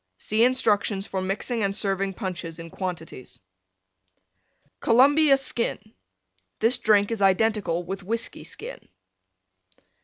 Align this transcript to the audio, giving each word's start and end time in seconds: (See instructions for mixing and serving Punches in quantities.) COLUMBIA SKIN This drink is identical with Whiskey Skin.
(See 0.17 0.43
instructions 0.43 1.05
for 1.05 1.21
mixing 1.21 1.63
and 1.63 1.75
serving 1.75 2.15
Punches 2.15 2.57
in 2.57 2.71
quantities.) 2.71 3.37
COLUMBIA 4.79 5.37
SKIN 5.37 5.77
This 6.59 6.79
drink 6.79 7.11
is 7.11 7.21
identical 7.21 7.83
with 7.83 8.01
Whiskey 8.01 8.43
Skin. 8.43 8.79